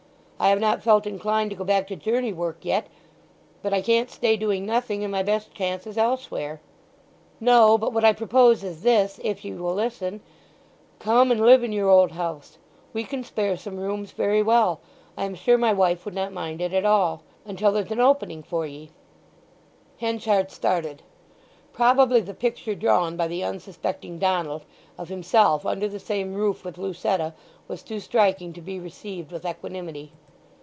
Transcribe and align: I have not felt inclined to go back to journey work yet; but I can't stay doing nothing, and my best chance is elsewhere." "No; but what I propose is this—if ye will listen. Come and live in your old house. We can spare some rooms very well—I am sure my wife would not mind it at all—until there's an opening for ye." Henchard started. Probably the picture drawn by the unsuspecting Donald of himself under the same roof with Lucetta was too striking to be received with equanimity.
I 0.43 0.47
have 0.49 0.59
not 0.59 0.81
felt 0.81 1.05
inclined 1.05 1.51
to 1.51 1.55
go 1.55 1.63
back 1.63 1.85
to 1.87 1.95
journey 1.95 2.33
work 2.33 2.65
yet; 2.65 2.87
but 3.61 3.73
I 3.75 3.81
can't 3.83 4.09
stay 4.09 4.35
doing 4.35 4.65
nothing, 4.65 5.03
and 5.03 5.11
my 5.11 5.21
best 5.21 5.53
chance 5.53 5.85
is 5.85 5.99
elsewhere." 5.99 6.61
"No; 7.39 7.77
but 7.77 7.93
what 7.93 8.03
I 8.03 8.11
propose 8.11 8.63
is 8.63 8.81
this—if 8.81 9.45
ye 9.45 9.53
will 9.53 9.75
listen. 9.75 10.19
Come 10.97 11.29
and 11.29 11.41
live 11.41 11.63
in 11.63 11.71
your 11.71 11.89
old 11.89 12.13
house. 12.13 12.57
We 12.91 13.03
can 13.03 13.23
spare 13.23 13.55
some 13.55 13.77
rooms 13.77 14.13
very 14.13 14.41
well—I 14.41 15.25
am 15.25 15.35
sure 15.35 15.59
my 15.59 15.73
wife 15.73 16.05
would 16.05 16.15
not 16.15 16.33
mind 16.33 16.59
it 16.59 16.73
at 16.73 16.85
all—until 16.85 17.71
there's 17.71 17.91
an 17.91 17.99
opening 17.99 18.41
for 18.41 18.65
ye." 18.65 18.89
Henchard 19.99 20.49
started. 20.49 21.03
Probably 21.71 22.19
the 22.19 22.33
picture 22.33 22.73
drawn 22.73 23.15
by 23.15 23.27
the 23.27 23.43
unsuspecting 23.43 24.17
Donald 24.17 24.65
of 24.97 25.09
himself 25.09 25.67
under 25.67 25.87
the 25.87 25.99
same 25.99 26.33
roof 26.33 26.65
with 26.65 26.79
Lucetta 26.79 27.35
was 27.67 27.83
too 27.83 27.99
striking 27.99 28.53
to 28.53 28.61
be 28.63 28.79
received 28.79 29.31
with 29.31 29.45
equanimity. 29.45 30.13